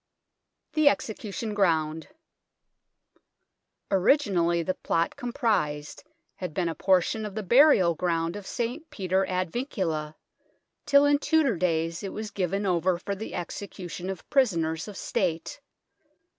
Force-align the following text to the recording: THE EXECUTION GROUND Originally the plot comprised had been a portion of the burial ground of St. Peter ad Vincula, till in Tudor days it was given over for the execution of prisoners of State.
THE 0.73 0.89
EXECUTION 0.89 1.53
GROUND 1.53 2.07
Originally 3.91 4.63
the 4.63 4.73
plot 4.73 5.15
comprised 5.15 6.03
had 6.37 6.55
been 6.55 6.67
a 6.67 6.73
portion 6.73 7.23
of 7.23 7.35
the 7.35 7.43
burial 7.43 7.93
ground 7.93 8.35
of 8.35 8.47
St. 8.47 8.89
Peter 8.89 9.27
ad 9.27 9.51
Vincula, 9.51 10.15
till 10.87 11.05
in 11.05 11.19
Tudor 11.19 11.55
days 11.55 12.01
it 12.01 12.13
was 12.13 12.31
given 12.31 12.65
over 12.65 12.97
for 12.97 13.13
the 13.13 13.35
execution 13.35 14.09
of 14.09 14.27
prisoners 14.31 14.87
of 14.87 14.97
State. 14.97 15.61